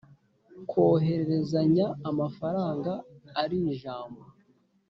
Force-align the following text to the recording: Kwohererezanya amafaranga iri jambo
Kwohererezanya 0.69 1.85
amafaranga 2.09 2.91
iri 3.43 3.59
jambo 3.81 4.23